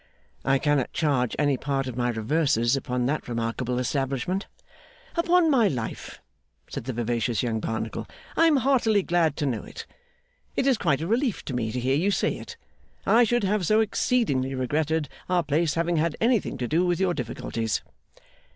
[0.43, 4.47] 'I cannot charge any part of my reverses upon that remarkable establishment.'
[5.15, 6.19] 'Upon my life,'
[6.67, 9.85] said the vivacious young Barnacle, 'I am heartily glad to know it.
[10.55, 12.57] It is quite a relief to me to hear you say it.
[13.05, 17.13] I should have so exceedingly regretted our place having had anything to do with your
[17.13, 17.83] difficulties.